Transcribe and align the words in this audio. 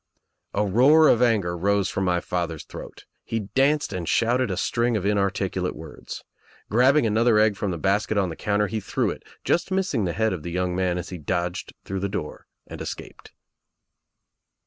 A 0.55 0.65
roar 0.65 1.07
of 1.09 1.21
anger 1.21 1.55
rose 1.55 1.87
from 1.89 2.05
my 2.05 2.19
father's 2.21 2.63
throat. 2.63 3.05
He 3.23 3.41
danced 3.41 3.93
and 3.93 4.09
shouted 4.09 4.49
a 4.49 4.57
string 4.57 4.97
of 4.97 5.05
inarticulate 5.05 5.75
words. 5.75 6.23
Grabbing 6.71 7.05
another 7.05 7.37
egg 7.37 7.55
from 7.55 7.69
the 7.69 7.77
basket 7.77 8.17
on 8.17 8.29
the 8.29 8.35
counter, 8.35 8.65
he 8.65 8.79
threw 8.79 9.11
it, 9.11 9.21
just 9.43 9.69
missing 9.69 10.05
the 10.05 10.13
head 10.13 10.33
of 10.33 10.41
the 10.41 10.49
young 10.49 10.75
man 10.75 10.97
as 10.97 11.09
he 11.09 11.19
dodged 11.19 11.73
through 11.85 11.99
the 11.99 12.09
door 12.09 12.47
and 12.65 12.81
escaped. 12.81 13.31